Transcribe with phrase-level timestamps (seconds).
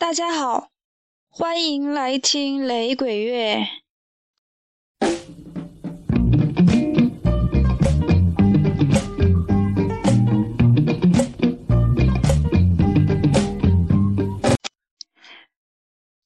[0.00, 0.70] 大家好，
[1.28, 3.66] 欢迎来听雷鬼乐。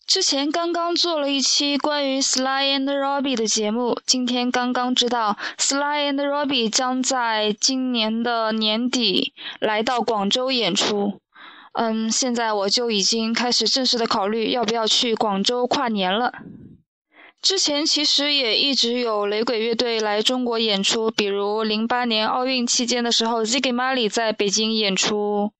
[0.06, 11.20] 之前刚刚做了一期关于 Sly and Robbie 的节目，今天刚刚知道 Sly and Robbie 将在今年的年底来到广州演出。
[11.74, 16.32] 嗯，现在我就已经开始正式的考虑要不要去广州跨年了。
[17.42, 25.52] 之前其实也一直有雷鬼乐队来中国演出，比如零八年奥运期间的时候，Ziggy Marley 在北京演出。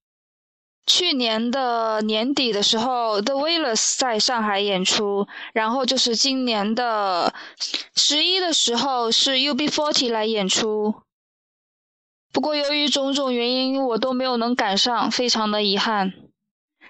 [0.87, 7.35] 去年的年底的时候，The Wailers 在上海演出，然后就是今年的
[7.96, 10.95] 十一的时候是 UB40 来演出。
[12.34, 16.12] 不过由于种种原因，我都没有能赶上，非常的遗憾。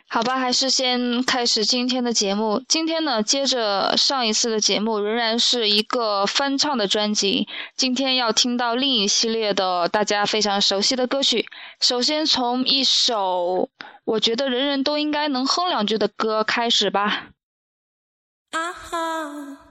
[0.08, 2.62] 好吧，还是先开始今天的节目。
[2.66, 7.46] 今天呢，接着上一次的节目，仍然是一个翻唱的专辑。
[7.76, 11.46] 今天要听到另一系列的大家非常熟悉的歌曲。
[11.80, 13.68] 首先从一首
[14.04, 17.28] 我觉得人人都应该能哼两句的歌开始吧。
[18.50, 19.63] 啊哈。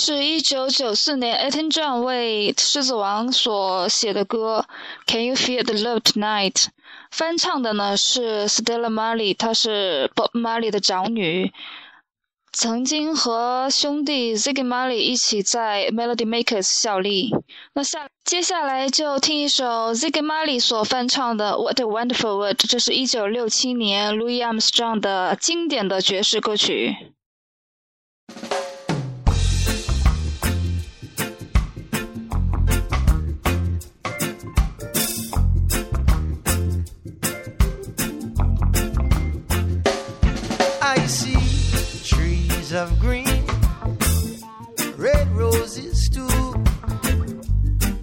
[0.00, 4.64] 是一九九四年 Eton John 为《狮子王》所写的歌
[5.06, 6.68] ，Can You Feel the Love Tonight？
[7.10, 11.52] 翻唱的呢是 Stella Marley，她是 Bob Marley 的长女，
[12.50, 17.30] 曾经和兄弟 Ziggy Marley 一起在 Melody Makers 效力。
[17.74, 26.96] 那下接下来就听一首 Ziggy Marley 所翻唱的 What a Wonderful World，这是一九六七年 Louis Armstrong 的经典的爵士歌曲。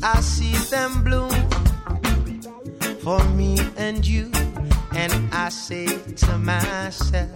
[0.09, 1.29] I see them bloom
[3.01, 4.31] for me and you,
[4.95, 7.29] and I say to myself,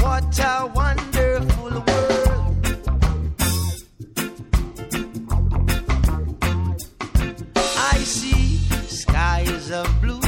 [0.00, 2.56] What a wonderful world.
[7.54, 8.56] I see
[8.88, 10.20] skies of blue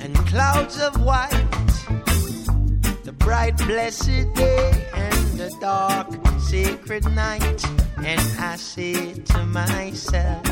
[0.00, 1.44] and clouds of white
[3.04, 7.62] the bright, blessed day and the dark, sacred night.
[7.98, 10.46] And I say to myself,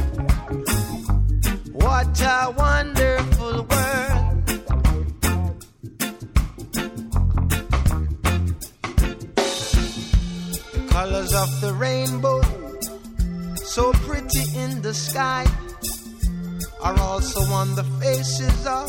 [1.73, 4.47] What a wonderful world.
[10.75, 12.43] The colors of the rainbow,
[13.55, 15.47] so pretty in the sky,
[16.83, 18.87] are also on the faces of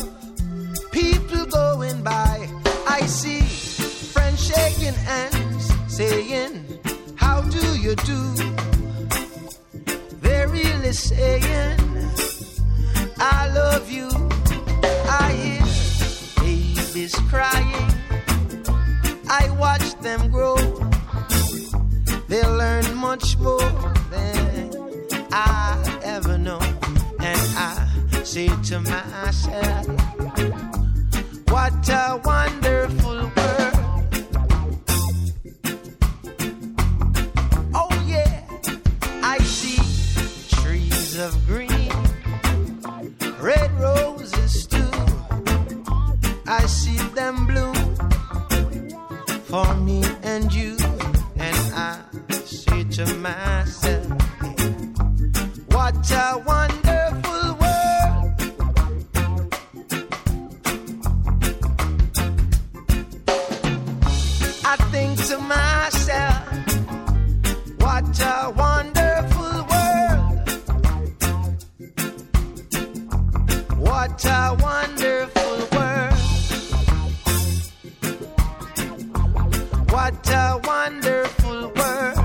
[0.92, 2.48] people going by.
[2.86, 3.40] I see
[4.12, 6.78] friends shaking hands, saying,
[7.50, 8.20] do you do?
[10.20, 11.76] They're really saying,
[13.18, 14.08] I love you.
[15.08, 15.64] I hear
[16.42, 17.90] babies crying.
[19.28, 20.56] I watch them grow.
[22.28, 23.70] They'll learn much more
[24.10, 24.70] than
[25.32, 26.60] I ever know.
[27.20, 27.88] And I
[28.24, 29.86] say to myself,
[31.48, 33.17] What a wonderful
[80.28, 82.18] What a wonderful world.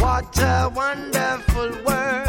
[0.00, 2.23] What a wonderful world.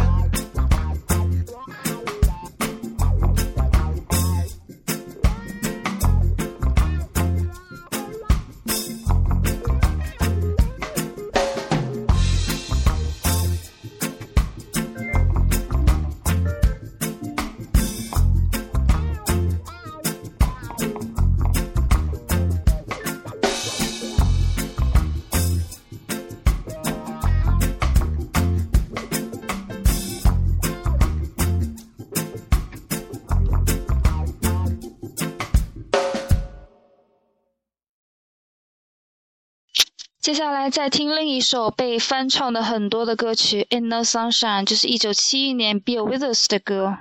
[40.26, 46.98] 接下来再听另一首被翻唱的很多的歌曲《In No Sunshine》，就是一九七一年 Bill Withers 的歌。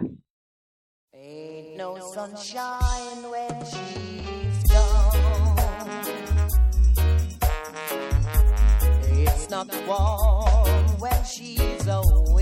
[1.15, 5.57] Ain't no sunshine when she's gone.
[9.11, 12.34] It's not warm when she's away.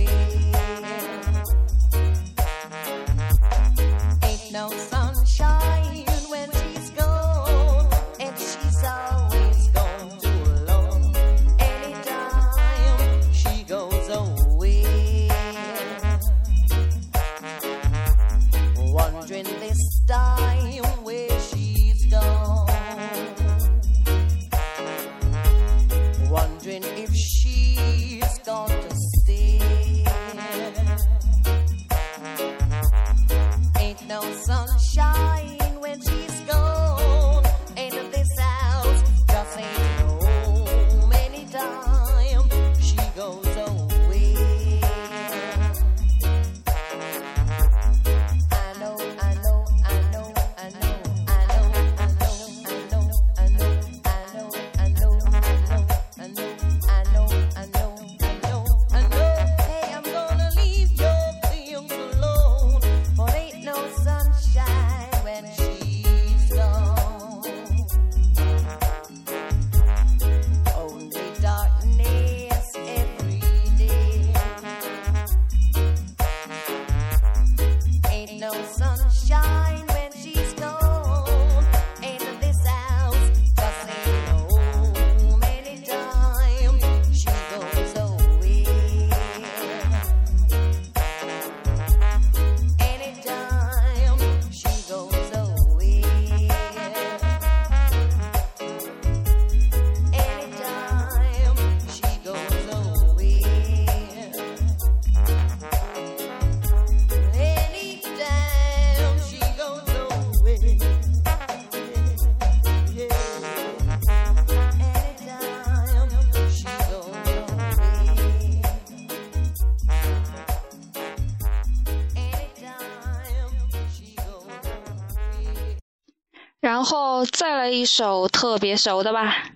[127.69, 129.52] 一首特别熟的吧。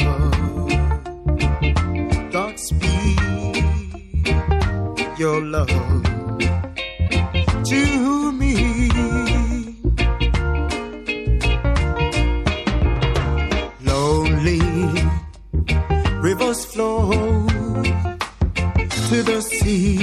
[0.00, 0.70] love.
[2.32, 3.58] Godspeed,
[5.18, 5.68] your love
[7.70, 8.54] to me.
[13.84, 14.60] Lonely
[16.20, 17.10] rivers flow
[19.08, 19.97] to the sea.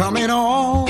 [0.00, 0.89] 可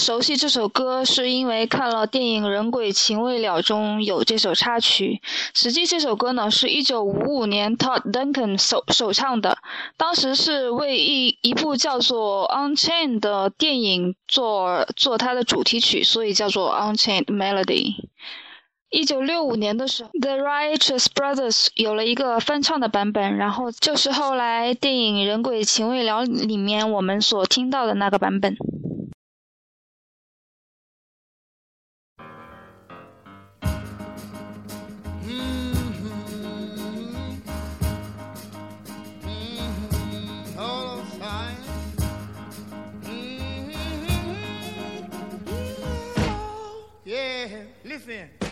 [0.00, 5.20] 熟悉这首歌，是因为看了电影《人鬼情未了》中有这首插曲。
[5.54, 9.58] 实际这首歌呢，是一九五五年 Todd Duncan 首首唱的，
[9.98, 17.64] 当时是为一一部叫做《Unchained》的电影做做它的主题曲，所以叫做《Unchained Melody》。
[18.88, 28.56] 一九六五年的时候，The Righteous Brothers 有了一个翻唱的版本，然后就是后来电影《人鬼情未了》里面我们所听到的那个版本。
[48.10, 48.49] in.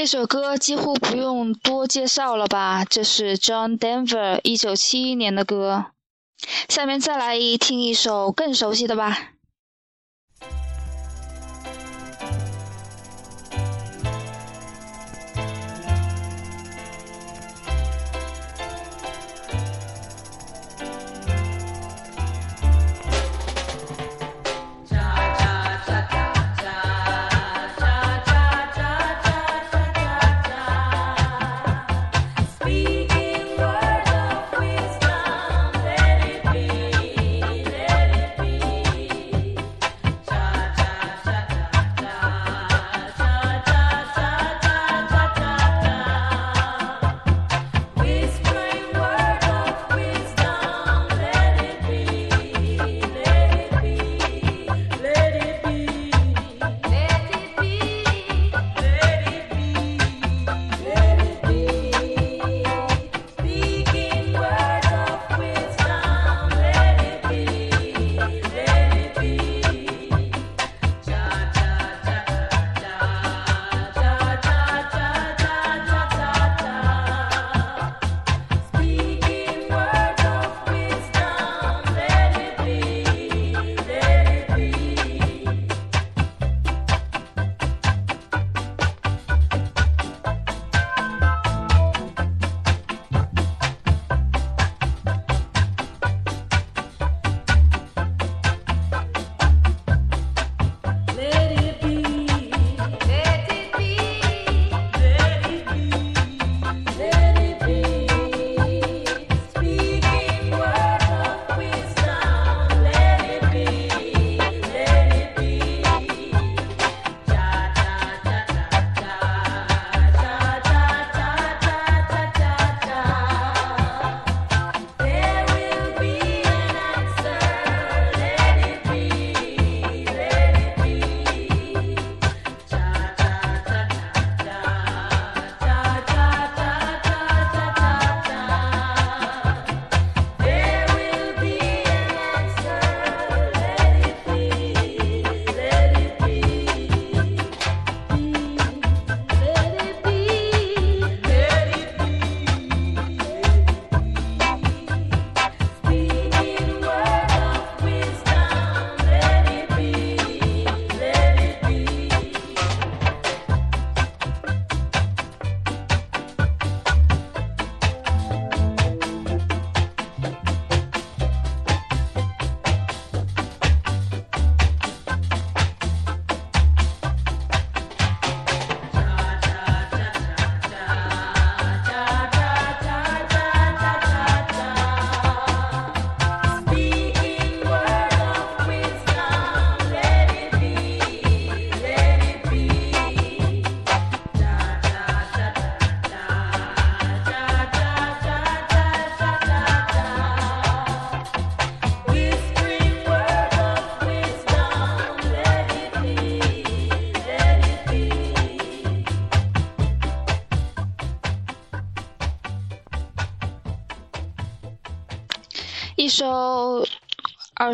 [0.00, 5.92] 这首歌几乎不用多介绍了吧这是 john denver 一九七一年的歌。
[6.70, 9.32] 下面再来一听一首更熟悉的吧。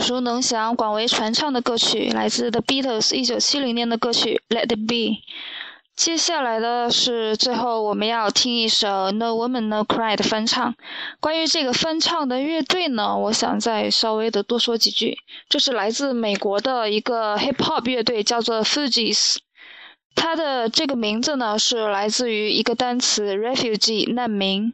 [0.06, 4.94] 熟能详、广为传唱的歌曲，来自 The Beatles 一九七零年的歌曲《Let It Be》。
[5.96, 10.76] 接下来的是最后我们要听一首《No Woman No Cry》的翻唱。
[11.18, 15.18] 关于这个翻唱的乐队呢，我想再稍微的多说几句。
[15.48, 19.38] 这是来自美国的一个 Hip Hop 乐队，叫做 Fugees。
[20.14, 24.72] 它的这个名字呢，是来自于一个单词 “refugee” 难民。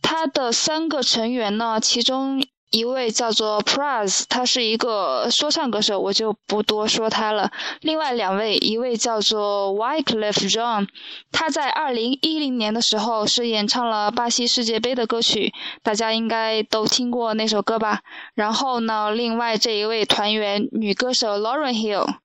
[0.00, 7.52] 它的三个成员呢，其中一位叫做 Pras，他是一个说唱歌手，我就不多说他了。
[7.82, 10.88] 另外两位，一位叫做 Wyclef Jean，
[11.30, 15.52] 他在二零一零年的时候是演唱了巴西世界杯的歌曲，
[15.84, 18.00] 大家应该都听过那首歌吧。
[18.34, 22.16] 然后呢，另外这一位团员女歌手 Lauren Hill。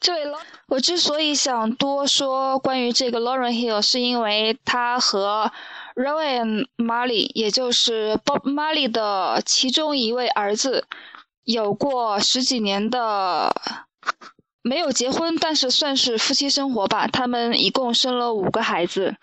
[0.00, 0.32] 这位，
[0.66, 5.52] 我之所以想多说关于这个 Lauren Hill，是因为他和
[5.94, 10.86] Ryan Marley，也就是 Bob Marley 的其中一位儿子，
[11.44, 13.54] 有过十几年的
[14.62, 17.06] 没有结婚，但是算是夫妻生活吧。
[17.06, 19.16] 他们一共生了五个孩子。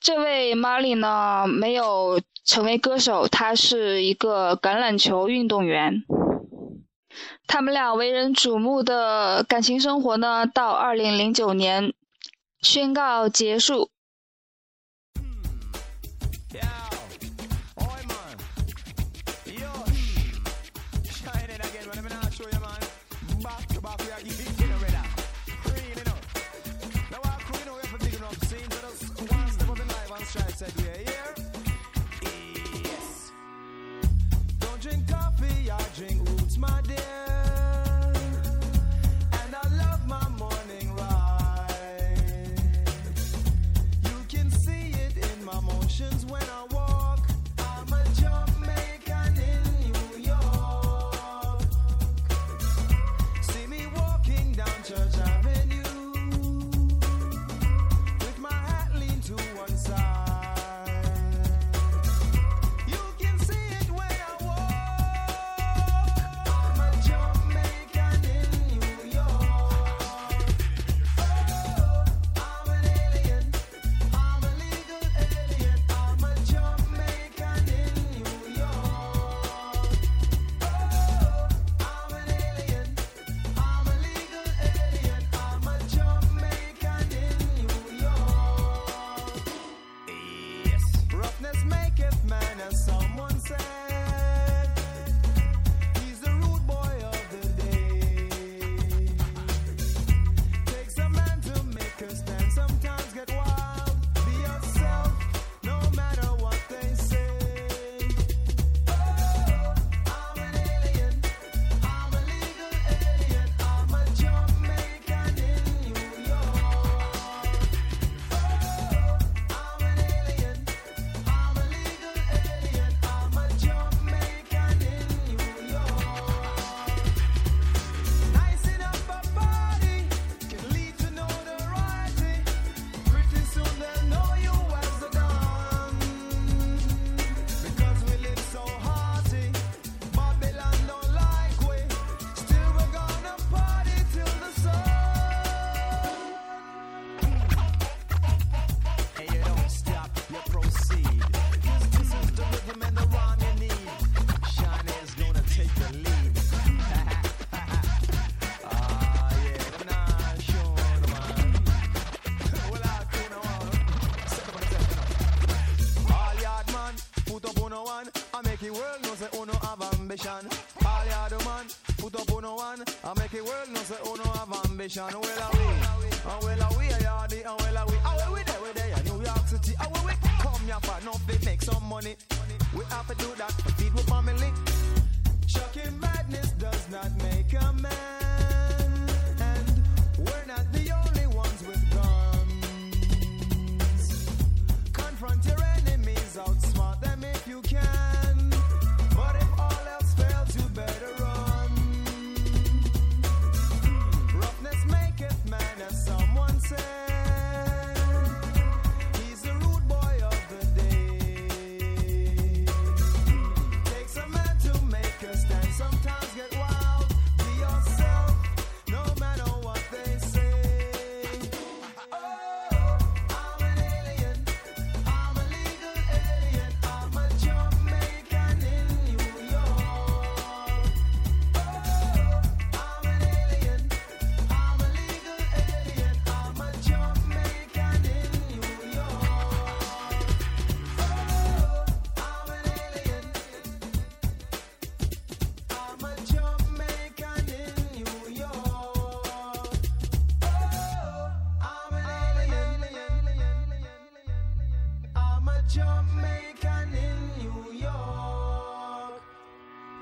[0.00, 6.02] 这位 Marley 呢，没有成为歌手，他是一个橄榄球运动员。
[7.46, 11.92] 他们俩为人瞩目的感情生活呢，到二零零九年
[12.62, 13.90] 宣告结束。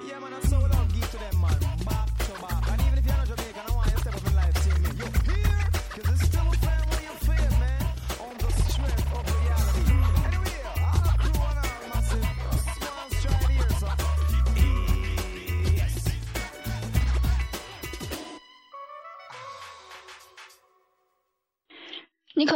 [0.07, 1.59] Yeah, man, I'm so love give to them, man.
[1.85, 2.18] Back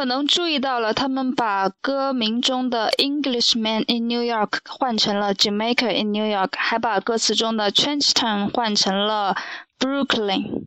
[0.03, 9.37] 可能注意到了，他们把歌名中的 Englishman in New York 换成了 Jamaica in New York，还把歌词中的 Trenchtown 换成了
[9.79, 10.65] Brooklyn。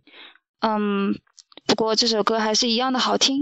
[0.61, 1.19] 嗯，
[1.67, 3.41] 不过这首歌还是一样的好听。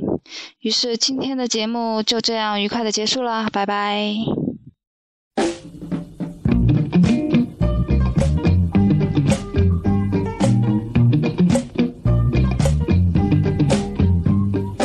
[0.62, 4.16] 于是今天的节目就这样愉快的结束了，拜拜。